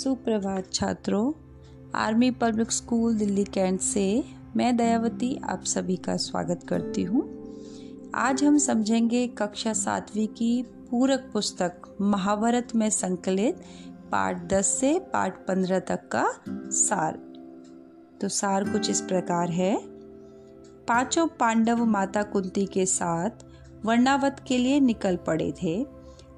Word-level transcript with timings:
सुप्रभात 0.00 0.72
छात्रों, 0.72 1.32
army 1.94 2.30
public 2.30 2.72
school 2.72 3.14
Delhi 3.14 3.44
cantt 3.44 3.80
से 3.80 4.24
मैं 4.56 4.76
दयावती 4.76 5.40
आप 5.44 5.64
सभी 5.64 5.96
का 5.96 6.16
स्वागत 6.16 6.60
करती 6.68 7.02
हूँ। 7.02 7.22
आज 8.14 8.44
हम 8.44 8.58
समझेंगे 8.58 9.26
कक्षा 9.26 9.72
सातवीं 9.72 10.26
की 10.26 10.62
पूरक 10.62 11.30
पुस्तक 11.32 11.72
महाभारत 12.00 12.68
में 12.74 12.90
संकलित 12.90 13.56
पाठ 14.12 14.48
10 14.48 14.66
से 14.66 14.98
पाठ 14.98 15.46
15 15.46 15.78
तक 15.78 16.08
का 16.08 16.26
सार। 16.70 17.12
तो 18.20 18.28
सार 18.28 18.64
कुछ 18.64 18.90
इस 18.90 19.00
प्रकार 19.00 19.50
है। 19.50 19.80
पाँचों 20.88 21.26
पांडव 21.26 21.84
माता 21.84 22.22
कुंती 22.22 22.66
के 22.66 22.86
साथ 22.86 23.30
वर्णावत 23.84 24.44
के 24.46 24.58
लिए 24.58 24.80
निकल 24.80 25.16
पड़े 25.16 25.52
थे। 25.62 25.86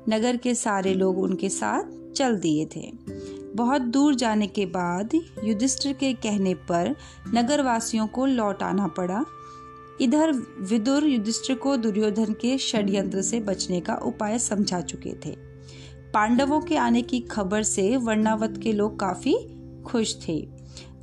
नगर 0.08 0.36
के 0.36 0.54
सारे 0.54 0.94
लोग 0.94 1.18
उनके 1.18 1.48
साथ 1.48 2.12
चल 2.12 2.38
दिए 2.38 2.66
थे। 2.76 2.92
बहुत 3.56 3.82
दूर 3.82 4.14
जाने 4.14 4.46
के 4.46 4.66
बाद 4.66 5.10
युधिष्ठिर 5.44 5.92
के 5.92 6.12
कहने 6.12 6.54
पर 6.54 6.96
नगरवासियों 7.34 8.06
को 8.06 8.26
लौट 8.26 8.62
आना 8.62 8.86
पड़ा। 8.86 9.24
इधर 10.00 10.32
विदुर 10.60 11.04
युधिष्ठिर 11.04 11.56
को 11.56 11.76
दुर्योधन 11.76 12.32
के 12.32 12.58
षड्यंत्र 12.58 13.22
से 13.22 13.40
बचने 13.40 13.80
का 13.80 13.94
उपाय 13.94 14.38
समझा 14.38 14.80
चुके 14.80 15.12
थे। 15.26 15.36
पांडवों 16.14 16.60
के 16.60 16.76
आने 16.76 17.02
की 17.02 17.20
खबर 17.20 17.62
से 17.62 17.96
वर्णावत 17.96 18.60
के 18.62 18.72
लोग 18.72 18.98
काफ़ी 19.00 19.36
खुश 19.86 20.16
थे। 20.28 20.48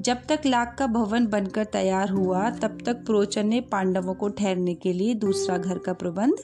जब 0.01 0.17
तक 0.29 0.39
लाख 0.45 0.75
का 0.79 0.87
भवन 0.87 1.27
बनकर 1.27 1.63
तैयार 1.63 2.09
हुआ, 2.09 2.49
तब 2.49 2.77
तक 2.85 2.93
प्रोचन 2.93 3.47
ने 3.47 3.61
पांडवों 3.61 4.13
को 4.13 4.29
ठहरने 4.29 4.73
के 4.73 4.93
लिए 4.93 5.13
दूसरा 5.13 5.57
घर 5.57 5.77
का 5.77 5.93
प्रबंध 5.93 6.35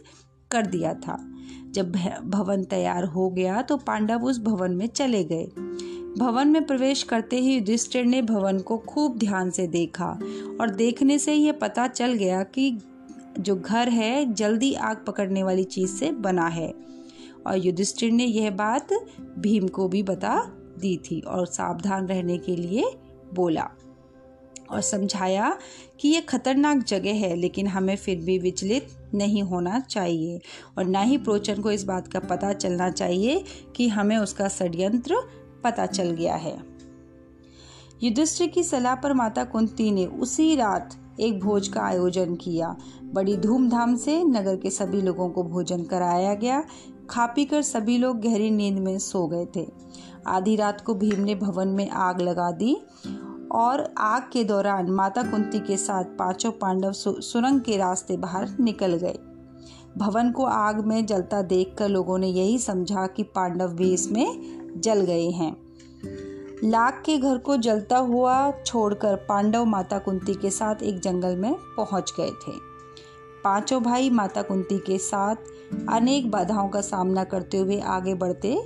कर 0.52 0.66
दिया 0.66 0.94
था। 0.94 1.32
जब 1.72 1.92
भवन 2.26 2.64
तैयार 2.64 3.04
हो 3.04 3.30
गया 3.30 3.62
तो 3.62 3.78
पांडव 3.78 4.24
उस 4.24 4.40
भवन 4.40 4.72
में 4.72 4.88
चले 4.88 5.24
गए। 5.24 5.46
भवन 6.18 6.48
में 6.48 6.66
प्रवेश 6.66 7.04
करते 7.04 7.40
ही 7.40 7.56
युधिष्ठिर 7.56 8.06
ने 8.06 8.22
भवन 8.22 8.60
को 8.60 8.78
खूब 8.78 9.18
ध्यान 9.18 9.50
से 9.50 9.68
देखा 9.68 10.20
और 10.62 10.70
देखने 10.70 11.18
से 11.20 11.34
यह 11.34 11.52
पता 11.52 11.88
चल 11.88 12.14
गया 12.14 12.44
कि 12.44 12.78
जो 13.40 13.56
घर 13.56 13.90
है, 13.90 14.34
जल्दी 14.34 14.74
आग 14.74 15.04
पकड़ने 15.08 15.44
वाली 15.44 15.64
चीज़ 15.64 15.92
से 15.92 16.12
बना 16.12 16.48
है। 16.48 16.74
और 17.48 17.58
युधिष्ठिर 17.58 18.12
ने 18.12 18.26
यह 18.26 18.52
बात 18.52 18.94
भीम 19.40 19.68
को 19.68 19.88
भी 19.88 20.04
बता 20.04 20.52
दी 20.80 20.98
थी 20.98 21.22
और 21.22 21.46
सावधान 21.46 22.08
रहने 22.08 22.38
के 22.38 22.56
लिए 22.56 22.86
बोला। 23.34 23.70
और 24.72 24.82
समझाया 24.82 25.58
कि 26.00 26.10
यह 26.10 26.22
खतरनाक 26.22 26.84
जगह 26.84 27.14
है, 27.14 27.36
लेकिन 27.36 27.68
हमें 27.68 27.96
फिर 27.96 28.18
भी 28.18 28.38
विचलित 28.40 28.88
नहीं 29.14 29.44
होना 29.44 29.80
चाहिए 29.80 30.40
और 30.78 30.86
ना 30.86 31.02
ही 31.02 31.18
प्रोचन 31.18 31.62
को 31.62 31.72
इस 31.72 31.84
बात 31.84 32.08
का 32.08 32.20
पता 32.20 32.54
चलना 32.54 32.90
चाहिए 32.90 33.44
कि 33.76 33.88
हमें 33.88 34.18
उसका 34.18 34.48
षड्यंत्र 34.48 35.22
पता 35.64 35.86
चल 35.86 36.12
गया 36.12 36.36
है। 36.36 36.58
युधिष्ठिर 38.04 38.48
की 38.48 38.64
सलाह 38.64 38.96
पर 38.96 39.14
माता 39.14 39.44
कुंती 39.44 39.92
ने 39.92 40.06
उसी 40.06 40.56
रात 40.56 40.96
एक 41.20 41.40
भोज 41.40 41.68
का 41.68 41.82
आयोजन 41.82 42.36
किया। 42.36 42.76
बड़ी 43.04 43.36
धूमधाम 43.38 43.96
से 43.96 44.24
नगर 44.24 44.56
के 44.56 44.70
सभी 44.70 45.02
लोगों 45.02 45.30
को 45.30 45.44
भोजन 45.44 45.84
कराया 45.84 46.34
गया। 46.34 46.64
खा 47.10 47.26
पी 47.26 47.46
कर 47.46 47.62
सभी 47.62 47.98
लोग 47.98 48.20
गहरी 48.22 48.50
नींद 48.52 48.80
में 48.80 48.98
सो 49.00 49.26
गए 49.28 49.46
थे। 49.56 49.66
आधी 50.28 50.56
रात 50.56 50.82
को 50.82 50.94
भीम 50.94 51.22
ने 51.22 51.36
भवन 51.36 51.68
में 51.68 51.90
आग 51.90 52.22
लगा 52.22 52.52
दी 52.52 52.76
और 53.56 53.94
आग 53.98 54.22
के 54.34 54.44
दौरान 54.44 54.90
माता 54.90 55.24
कुंती 55.24 55.60
के 55.60 55.78
साथ 55.78 56.04
पाँचों 56.04 56.52
पांडव 56.52 56.92
सुरंग 56.92 57.62
के 57.62 57.78
रास्ते 57.78 58.18
बाहर 58.18 58.50
निकल 58.60 58.94
गए। 58.94 59.18
भवन 59.98 60.32
को 60.32 60.46
आग 60.46 60.86
में 60.86 61.06
जलता 61.06 61.42
देखकर 61.42 61.90
लोगों 61.90 62.18
ने 62.18 62.28
यही 62.28 62.58
समझा 62.60 63.08
कि 63.08 63.24
पांडव 63.24 63.68
भी 63.68 63.94
इसमें 63.94 64.82
जल 64.82 65.02
गए 65.02 65.30
हैं। 65.30 65.56
लाख 66.64 67.02
के 67.06 67.18
घर 67.18 67.38
को 67.38 67.58
जलता 67.58 67.98
हुआ 67.98 68.52
छोड़कर 68.66 69.16
पांडव 69.16 69.66
माता 69.66 69.98
कुंती 69.98 70.34
के 70.34 70.50
साथ 70.50 70.84
एक 70.84 71.00
जंगल 71.00 71.36
में 71.36 71.54
पहुँच 71.78 72.14
गए 72.20 72.30
थे। 72.30 72.52
पाँचों 73.44 73.82
भाई 73.84 74.10
माता 74.10 74.42
कुंती 74.42 74.78
के 74.78 74.98
साथ 74.98 75.36
अनेक 75.90 76.32
बाधाओं 76.32 76.70
का 76.70 76.82
सामना 76.82 77.24
करते 77.24 77.58
हुए 77.58 77.80
आगे 77.80 78.14
बढ़ते 78.14 78.58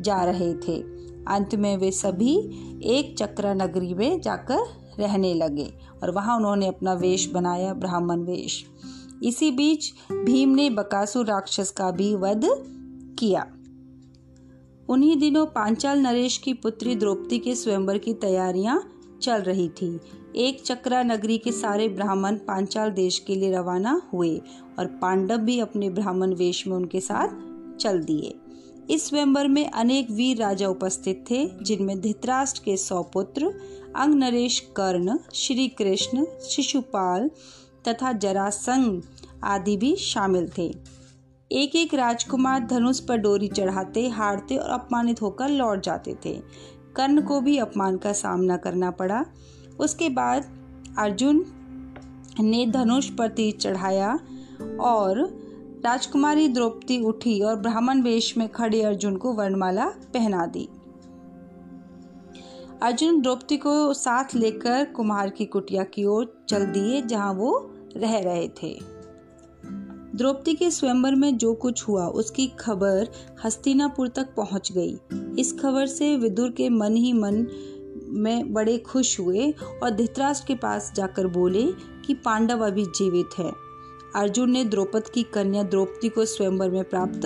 जा 0.00 0.22
रहे 0.24 0.54
थे। 0.54 0.99
अंत 1.28 1.54
में 1.54 1.76
वे 1.76 1.90
सभी 1.90 2.36
एक 2.84 3.16
चक्र 3.18 3.54
नगरी 3.54 3.94
में 3.94 4.20
जाकर 4.20 4.58
रहने 4.98 5.34
लगे 5.34 5.72
और 6.02 6.10
वहाँ 6.10 6.36
उन्होंने 6.36 6.66
अपना 6.66 6.92
वेश 6.92 7.30
बनाया, 7.30 7.74
ब्राह्मण 7.74 8.20
वेश। 8.20 8.64
इसी 9.24 9.50
बीच 9.50 9.92
भीम 10.12 10.48
ने 10.48 10.70
बकासुर 10.70 11.26
राक्षस 11.26 11.70
का 11.70 11.90
भी 11.90 12.14
वध 12.14 12.40
किया। 13.18 13.46
उन्हीं 14.88 15.16
दिनों 15.16 15.46
पांचाल 15.46 15.98
नरेश 15.98 16.38
की 16.38 16.52
पुत्री 16.52 16.94
द्रौपदी 16.94 17.38
के 17.38 17.54
स्वयंवर 17.54 17.98
की 17.98 18.14
तैयारियाँ 18.14 18.90
चल 19.22 19.42
रही 19.42 19.68
थी। 19.68 20.00
एक 20.36 20.62
चक्रा 20.62 21.02
नगरी 21.02 21.38
के 21.38 21.52
सारे 21.52 21.88
ब्राह्मण 21.88 22.36
पांचाल 22.36 22.90
देश 22.90 23.18
के 23.18 23.34
लिए 23.34 23.52
रवाना 23.52 24.02
हुए 24.12 24.40
और 24.78 24.86
पांडव 24.86 25.36
भी 25.36 25.60
अपने 25.60 25.90
ब्राह्मण 25.90 26.34
वेश 26.34 26.66
में 26.66 26.76
उनके 26.76 27.00
साथ 27.00 27.28
चल 27.76 27.98
दिए। 27.98 28.34
इस 28.90 29.08
स्वयंवर 29.08 29.48
में 29.48 29.70
अनेक 29.70 30.10
वीर 30.10 30.36
राजा 30.36 30.68
उपस्थित 30.68 31.24
थे, 31.30 31.50
जिनमें 31.62 32.00
धृतराष्ट्र 32.00 32.62
के 32.64 32.76
सौ 32.76 33.02
पुत्र 33.02 33.54
अंग 33.96 34.14
नरेश 34.14 34.60
कर्ण 34.76 35.18
श्री 35.34 35.68
कृष्ण 35.68 36.24
शिशुपाल 36.50 37.30
तथा 37.88 38.12
जरासंग 38.12 39.02
आदि 39.44 39.76
भी 39.76 39.96
शामिल 39.96 40.48
थे। 40.58 40.74
एक 41.52 41.76
एक 41.76 41.94
राजकुमार 41.94 42.66
धनुष 42.66 43.00
पर 43.00 43.16
डोरी 43.16 43.48
चढ़ाते, 43.48 44.08
हारते 44.08 44.56
और 44.56 44.70
अपमानित 44.70 45.22
होकर 45.22 45.48
लौट 45.48 45.82
जाते 45.82 46.16
थे। 46.24 46.40
कर्ण 46.96 47.22
को 47.22 47.40
भी 47.40 47.58
अपमान 47.58 47.96
का 47.96 48.12
सामना 48.12 48.56
करना 48.56 48.90
पड़ा। 48.90 49.24
उसके 49.80 50.08
बाद 50.08 50.42
अर्जुन 50.98 51.44
ने 52.40 52.66
धनुष 52.66 53.10
पर 53.10 53.28
तीर 53.28 53.54
चढ़ाया 53.54 54.18
और 54.80 55.24
राजकुमारी 55.84 56.48
द्रौपदी 56.48 57.02
उठी 57.02 57.40
और 57.40 57.56
ब्राह्मण 57.56 58.02
वेश 58.02 58.36
में 58.36 58.48
खड़े 58.48 58.82
अर्जुन 58.82 59.16
को 59.16 59.32
वर्णमाला 59.32 59.86
पहना 59.86 60.46
दी। 60.46 60.68
अर्जुन 62.82 63.20
द्रौपदी 63.20 63.56
को 63.56 63.94
साथ 63.94 64.24
लेकर 64.34 64.84
कुमार 64.84 65.30
की 65.30 65.44
कुटिया 65.44 65.84
की 65.84 66.04
ओर 66.04 66.44
चल 66.48 66.66
दिए, 66.66 67.02
जहाँ 67.02 67.34
वो 67.34 67.70
रह 67.96 68.18
रहे 68.18 68.48
थे। 68.48 68.78
द्रौपदी 70.16 70.54
के 70.54 70.70
स्वयंवर 70.70 71.14
में 71.14 71.38
जो 71.38 71.54
कुछ 71.54 71.88
हुआ, 71.88 72.06
उसकी 72.06 72.46
खबर 72.46 73.08
हस्तिनापुर 73.44 74.08
तक 74.08 74.34
पहुँच 74.36 74.72
गई। 74.72 74.98
इस 75.38 75.60
खबर 75.60 75.86
से 75.86 76.16
विदुर 76.16 76.50
के 76.50 76.68
मन 76.68 76.96
ही 76.96 77.12
मन 77.12 77.46
में 78.08 78.52
बड़े 78.52 78.78
खुश 78.78 79.20
हुए 79.20 79.54
और 79.82 79.90
धृतराष्ट्र 79.90 80.46
के 80.46 80.54
पास 80.54 80.92
जाकर 80.96 81.26
बोले 81.26 81.72
कि 82.06 82.14
पांडव 82.14 82.66
अभी 82.66 82.84
जीवित 82.84 83.30
है। 83.38 83.69
अर्जुन 84.16 84.50
ने 84.50 84.64
द्रौपद 84.64 85.08
की 85.08 85.22
कन्या 85.22 85.62
द्रौपदी 85.62 86.08
को 86.08 86.24
स्वयंवर 86.24 86.70
में 86.70 86.84
प्राप्त 86.84 87.20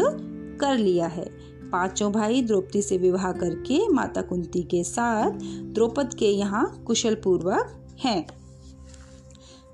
कर 0.61 0.79
लिया 0.79 1.07
है। 1.07 1.25
पाँचों 1.73 2.13
भाई 2.13 2.43
द्रौपदी 2.43 2.83
से 2.83 2.99
विवाह 2.99 3.33
करके 3.33 3.89
माता 3.89 4.23
कुंती 4.23 4.63
के 4.63 4.85
साथ 4.85 5.31
द्रौपद 5.75 6.15
के 6.15 6.27
यहाँ 6.27 6.85
कुशल 6.87 7.15
पूर्वक 7.15 7.97
हैं। 8.05 8.27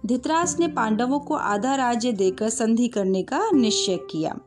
धृतराज 0.07 0.57
ने 0.61 0.69
पांडवों 0.69 1.19
को 1.21 1.35
आधा 1.35 1.75
राज्य 1.75 2.13
देकर 2.13 2.49
संधि 2.49 2.89
करने 2.89 3.23
का 3.23 3.51
निश्चय 3.51 3.97
किया। 4.11 4.39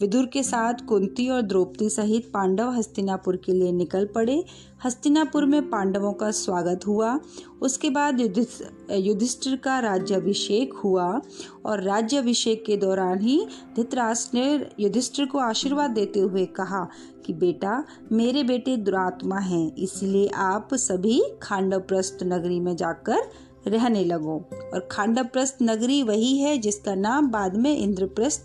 विदुर 0.00 0.26
के 0.26 0.42
साथ 0.42 0.74
कुंती 0.88 1.28
और 1.28 1.42
द्रौपदी 1.42 1.88
सहित 1.90 2.30
पांडव 2.34 2.70
हस्तिनापुर 2.70 3.36
के 3.36 3.52
लिए 3.52 3.72
निकल 3.72 4.06
पड़े। 4.06 4.44
हस्तिनापुर 4.84 5.46
में 5.46 5.70
पांडवों 5.70 6.12
का 6.12 6.30
स्वागत 6.30 6.86
हुआ। 6.86 7.18
उसके 7.62 7.90
बाद 7.90 8.20
युधिष्ठिर 8.20 9.56
का 9.56 9.78
राज्याभिषेक 9.78 10.74
हुआ 10.74 11.20
और 11.66 11.82
राज्याभिषेक 11.82 12.64
के 12.64 12.76
दौरान 12.76 13.20
ही 13.20 13.46
धृतराष्ट्र 13.76 14.38
ने 14.38 14.66
युधिष्ठिर 14.80 15.26
को 15.26 15.38
आशीर्वाद 15.38 15.90
देते 15.90 16.20
हुए 16.20 16.44
कहा 16.46 16.86
कि, 17.26 17.32
बेटा, 17.32 17.84
मेरे 18.12 18.42
बेटे 18.42 18.76
दुरात्मा 18.76 19.38
हैं, 19.38 19.74
इसलिए 19.74 20.28
आप 20.28 20.74
सभी 20.74 21.22
खांडवप्रस्थ 21.42 22.18
नगरी 22.22 22.60
में 22.60 22.76
जाकर 22.76 23.28
रहने 23.66 24.04
लगो। 24.04 24.44
और 24.74 24.88
खांडप्रस्थ 24.90 25.58
नगरी 25.62 26.02
वही 26.02 26.38
है 26.38 26.58
जिसका 26.58 26.94
नाम 26.94 27.30
बाद 27.30 27.56
में 27.56 27.76
इंद्रप्रस्थ 27.76 28.44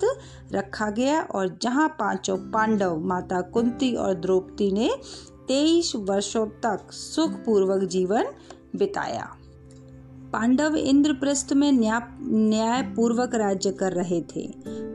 रखा 0.54 0.90
गया 0.90 1.22
और 1.22 1.58
जहाँ 1.62 1.88
पाँचों 1.90 2.38
पांडव, 2.38 2.98
माता 3.00 3.42
कुंती 3.42 3.96
और 3.96 4.14
द्रौपदी 4.14 4.72
ने 4.72 4.90
तेईस 5.48 5.92
वर्षों 5.96 6.46
तक 6.46 6.92
सुखपूर्वक 6.92 7.84
जीवन 7.84 8.26
बिताया। 8.76 9.30
पांडव 10.34 10.76
इंद्रप्रस्थ 10.76 11.54
में 11.54 11.72
न्याय 11.72 12.82
पूर्वक 12.82 13.36
राज्य 13.36 13.72
कर 13.72 13.92
रहे 13.92 14.22
थे। 14.22 14.48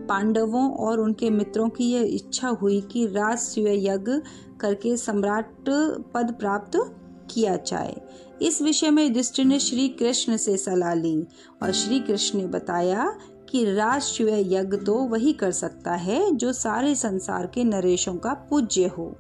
पांडवों 0.07 0.71
और 0.77 1.01
उनके 1.01 1.31
मित्रों 1.31 1.69
की 1.69 1.91
यह 1.91 2.15
इच्छा 2.15 2.49
हुई 2.49 2.81
कि 2.81 3.07
राज 3.07 3.55
यज्ञ 3.59 4.13
करके 4.61 4.97
सम्राट 4.97 5.51
पद 6.15 6.35
प्राप्त 6.39 6.95
किया 7.31 7.57
जाए। 7.57 8.01
इस 8.43 8.63
विषय 8.63 8.91
में 8.91 9.05
युधिष्ठिर 9.05 9.45
ने 9.45 9.59
श्री 9.59 9.89
कृष्ण 9.89 10.37
से 10.37 10.57
सलाह 10.57 10.95
ली 10.95 11.27
और 11.63 11.73
श्री 11.73 12.01
कृष्ण 12.01 12.39
ने 12.39 12.47
बताया 12.47 13.19
कि 13.49 13.75
राष्ट्रीय 13.75 14.55
यज्ञ 14.55 14.77
तो 14.77 14.95
वही 14.95 15.33
कर 15.33 15.53
सकता 15.53 15.95
है 15.95 16.37
जो 16.37 16.53
सारे 16.53 16.95
संसार 16.95 17.47
के 17.47 17.65
नरेशों 17.65 18.15
का 18.15 18.35
पूज्य 18.35 18.87
हो। 18.87 19.17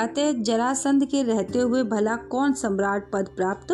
अतः 0.00 0.32
जरासंध 0.32 1.04
के 1.04 1.22
रहते 1.22 1.58
हुए 1.58 1.82
भला 1.82 2.16
कौन 2.16 2.52
सम्राट 2.52 3.12
पद 3.12 3.28
प्राप्त 3.36 3.68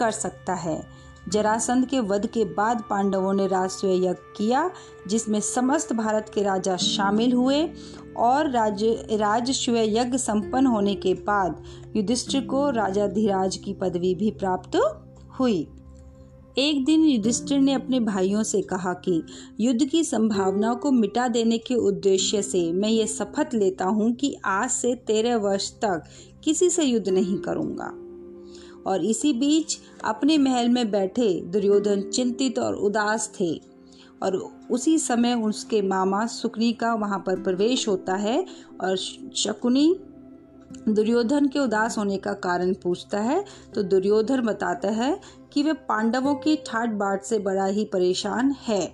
कर 0.00 0.10
सकता 0.10 0.54
है? 0.54 0.86
जरासंध 1.28 1.86
के 1.86 2.00
वध 2.00 2.26
के 2.26 2.44
बाद 2.44 2.82
पांडवों 2.90 3.32
ने 3.34 3.46
राजस्व 3.46 3.88
यज्ञ 3.88 4.08
किया, 4.08 4.70
जिसमें 5.08 5.40
समस्त 5.40 5.92
भारत 5.92 6.30
के 6.34 6.42
राजा 6.42 6.76
शामिल 6.76 7.32
हुए 7.32 7.70
और 8.16 8.50
राज्य, 8.50 9.06
राजस्व 9.12 9.76
यज्ञ 9.76 10.18
संपन्न 10.18 10.66
होने 10.66 10.94
के 10.94 11.14
बाद 11.14 11.64
युधिष्ठिर 11.96 12.44
को 12.44 12.70
राजा 12.70 13.06
धीराज 13.06 13.56
की 13.56 13.74
पदवी 13.74 14.14
भी 14.14 14.30
प्राप्त 14.30 14.80
हुई। 15.40 15.68
एक 16.58 16.84
दिन 16.84 17.04
युधिष्ठिर 17.04 17.60
ने 17.60 17.72
अपने 17.72 18.00
भाइयों 18.00 18.42
से 18.42 18.62
कहा 18.62 18.92
कि 18.92 19.22
युद्ध 19.60 19.84
की 19.84 20.04
संभावनाओं 20.04 20.76
को 20.76 20.90
मिटा 20.90 21.28
देने 21.28 21.58
के 21.58 21.74
उद्देश्य 21.74 22.42
से 22.42 22.72
मैं 22.72 22.88
ये 22.88 23.06
शपथ 23.06 23.54
लेता 23.54 23.84
हूँ 23.84 24.12
कि 24.12 24.36
आज 24.44 24.70
से 24.70 24.94
तेरह 24.94 25.36
वर्ष 25.36 25.70
तक 25.70 26.04
किसी 26.44 26.70
से 26.70 26.84
युद्ध 26.84 27.08
नहीं 27.08 27.38
करूँगा। 27.38 27.92
और 28.88 29.04
इसी 29.04 29.32
बीच 29.32 29.78
अपने 30.04 30.38
महल 30.38 30.68
में 30.68 30.90
बैठे 30.90 31.40
दुर्योधन 31.40 32.02
चिंतित 32.02 32.58
और 32.58 32.74
उदास 32.74 33.32
थे। 33.40 33.54
और 34.22 34.36
उसी 34.70 34.98
समय 34.98 35.34
उसके 35.34 35.82
मामा 35.82 36.26
सुकनी 36.26 36.72
का 36.72 36.94
वहाँ 36.94 37.18
पर 37.18 37.42
प्रवेश 37.42 37.88
होता 37.88 38.14
है 38.14 38.46
और 38.80 38.96
शकुनी 39.36 40.00
दुर्योधन 40.88 41.48
के 41.48 41.58
उदास 41.58 41.98
होने 41.98 42.16
का 42.16 42.32
कारण 42.32 42.74
पूछता 42.74 43.20
है। 43.20 43.44
तो 43.74 43.82
दुर्योधन 43.82 44.40
बताता 44.40 44.88
है 44.88 45.20
कि 45.52 45.62
वे 45.62 45.72
पांडवों 45.72 46.34
की 46.34 46.56
ठाट 46.56 46.90
बाट 46.90 47.22
से 47.22 47.38
बड़ा 47.38 47.66
ही 47.66 47.84
परेशान 47.84 48.54
है। 48.68 48.86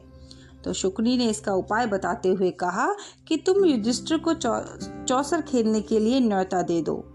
तो 0.64 0.72
शुक्नी 0.72 1.16
ने 1.16 1.28
इसका 1.30 1.52
उपाय 1.52 1.86
बताते 1.86 2.28
हुए 2.28 2.50
कहा 2.50 2.94
कि 3.28 3.36
तुम 3.36 3.64
युधिष्ठिर 3.64 4.18
को 4.18 4.34
चौ, 4.34 4.60
चौसर 5.08 5.40
खेलने 5.40 5.80
के 5.80 5.98
लिए 5.98 6.20
न्यौता 6.20 6.62
दे 6.62 6.82
दो। 6.82 7.13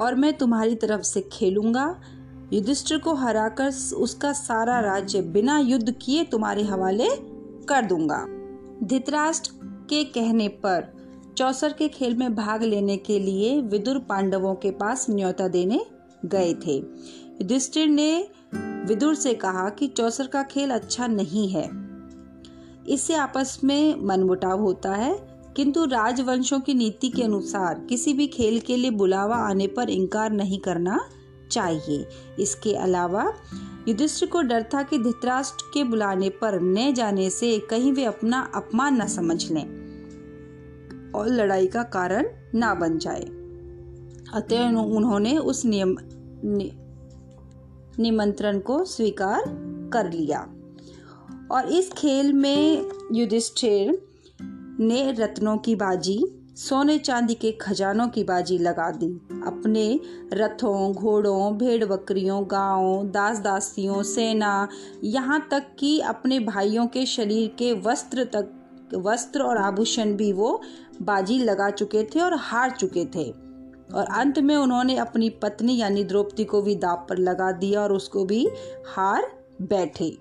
और 0.00 0.14
मैं 0.14 0.32
तुम्हारी 0.38 0.74
तरफ़ 0.74 1.02
से 1.02 1.20
खेलूँगा। 1.32 2.00
युधिष्ठिर 2.52 2.98
को 2.98 3.14
हराकर 3.14 3.68
उसका 3.96 4.32
सारा 4.32 4.80
राज्य 4.80 5.22
बिना 5.22 5.58
युद्ध 5.58 5.94
किए 6.02 6.24
तुम्हारे 6.24 6.62
हवाले 6.62 7.08
कर 7.68 7.84
दूँगा। 7.84 8.24
धृतराष्ट्र 8.86 9.50
के 9.90 10.04
कहने 10.04 10.48
पर 10.48 10.94
चौसर 11.38 11.72
के 11.72 11.88
खेल 11.88 12.16
में 12.16 12.34
भाग 12.34 12.62
लेने 12.62 12.96
के 12.96 13.18
लिए 13.18 13.60
विदुर 13.60 13.98
पांडवों 13.98 14.54
के 14.54 14.70
पास 14.70 15.06
न्योता 15.10 15.48
देने 15.48 15.86
गए 16.24 16.54
थे। 16.54 16.76
युधिष्ठिर 16.76 17.88
ने 17.88 18.28
विदुर 18.86 19.14
से 19.14 19.34
कहा 19.34 19.68
कि 19.68 19.86
चौसर 19.86 20.26
का 20.26 20.42
खेल 20.42 20.70
अच्छा 20.70 21.06
नहीं 21.06 21.48
है। 21.48 21.68
इससे 22.88 23.14
आपस 23.14 23.60
में 23.64 23.94
मनमुटाव 24.02 24.60
होता 24.60 24.92
है। 24.92 25.35
किंतु 25.56 25.84
राजवंशों 25.84 26.60
की 26.60 26.74
नीति 26.74 27.08
के 27.08 27.22
अनुसार 27.22 27.86
किसी 27.88 28.12
भी 28.12 28.26
खेल 28.26 28.60
के 28.60 28.76
लिए 28.76 28.90
बुलावा 28.90 29.36
आने 29.36 29.66
पर 29.66 29.90
इनकार 29.90 30.32
नहीं 30.32 30.58
करना 30.58 31.00
चाहिए। 31.50 32.06
इसके 32.38 32.74
अलावा 32.74 33.32
युधिष्ठिर 33.88 34.28
को 34.28 34.42
डर 34.42 34.62
था 34.74 34.82
कि 34.82 34.98
धृतराष्ट्र 34.98 35.70
के 35.74 35.84
बुलाने 35.84 36.28
पर 36.28 36.60
न 36.60 36.94
जाने 36.94 37.30
से 37.30 37.58
कहीं 37.58 37.92
वे 37.92 38.04
अपना 38.04 38.52
अपमान 38.54 39.02
न 39.02 39.06
समझ 39.06 39.50
लें 39.50 39.66
और 41.12 41.28
लड़ाई 41.28 41.66
का 41.66 41.82
कारण 41.82 42.26
ना 42.54 42.74
बन 42.74 42.98
जाए। 42.98 43.22
अतः 44.34 44.68
उन्होंने 44.68 45.38
उस 45.38 45.64
नियम 45.64 45.96
नि, 46.44 46.72
निमंत्रण 48.02 48.58
को 48.58 48.84
स्वीकार 48.84 49.42
कर 49.92 50.12
लिया। 50.12 50.48
और 51.50 51.66
इस 51.66 51.92
खेल 51.92 52.32
में 52.32 52.90
युधिष्ठिर 53.12 54.05
ने 54.80 55.12
रत्नों 55.12 55.56
की 55.56 55.74
बाजी, 55.74 56.42
सोने 56.56 56.98
चांदी 56.98 57.34
के 57.34 57.52
खजानों 57.52 58.08
की 58.08 58.24
बाजी 58.24 58.58
लगा 58.58 58.90
दी। 58.90 59.06
अपने 59.46 60.00
रथों, 60.32 60.92
घोड़ों 60.92 61.58
भेड़ 61.58 61.84
बकरियों 61.84 62.44
गाँवों 62.50 63.10
दास 63.10 63.38
दासियों 63.38 64.02
सेना, 64.02 64.68
यहाँ 65.04 65.48
तक 65.50 65.66
कि 65.78 66.00
अपने 66.00 66.40
भाइयों 66.40 66.86
के 66.86 67.06
शरीर 67.06 67.48
के 67.58 67.72
वस्त्र 67.72 68.24
तक, 68.24 68.52
वस्त्र 68.94 69.42
और 69.42 69.56
आभूषण 69.56 70.16
भी 70.16 70.32
वो 70.32 70.60
बाजी 71.02 71.38
लगा 71.38 71.70
चुके 71.70 72.04
थे 72.04 72.20
और 72.20 72.34
हार 72.34 72.70
चुके 72.70 73.04
थे। 73.04 73.46
और 73.94 74.04
अंत 74.04 74.38
में 74.38 74.56
उन्होंने 74.56 74.96
अपनी 74.96 75.30
पत्नी 75.30 75.76
यानी 75.76 76.04
द्रौपदी 76.04 76.44
को 76.44 76.62
भी 76.62 76.74
दाप 76.74 77.06
पर 77.10 77.18
लगा 77.18 77.52
दिया 77.52 77.82
और 77.82 77.92
उसको 77.92 78.24
भी 78.24 78.48
हार 78.86 79.32
बैठे। 79.62 80.18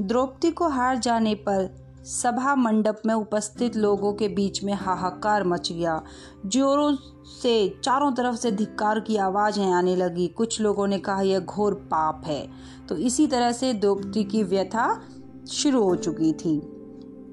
द्रौपदी 0.00 0.50
को 0.50 0.68
हार 0.68 0.98
जाने 0.98 1.34
पर 1.34 1.89
सभा 2.04 2.54
मंडप 2.54 3.02
में 3.06 3.14
उपस्थित 3.14 3.76
लोगों 3.76 4.12
के 4.12 4.28
बीच 4.28 4.64
में 4.64 4.72
हाहाकार 4.72 5.44
मच 5.44 5.72
गया। 5.72 6.02
जोरों 6.46 6.96
से, 7.42 7.80
चारों 7.84 8.12
तरफ़ 8.12 8.36
से 8.36 8.50
धिक्कार 8.50 9.00
की 9.00 9.16
आवाज़ें 9.16 9.72
आने 9.72 9.96
लगी। 9.96 10.28
कुछ 10.28 10.60
लोगों 10.60 10.86
ने 10.86 10.98
कहा, 10.98 11.20
यह 11.20 11.38
घोर 11.38 11.74
पाप 11.74 12.22
है। 12.26 12.48
तो 12.88 12.96
इसी 12.96 13.26
तरह 13.26 13.52
से 13.52 13.72
द्रौपदी 13.72 14.24
की 14.24 14.42
व्यथा 14.42 15.02
शुरू 15.50 15.82
हो 15.82 15.96
चुकी 15.96 16.32
थी। 16.32 16.60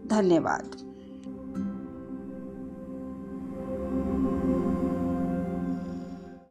धन्यवाद। 0.07 0.86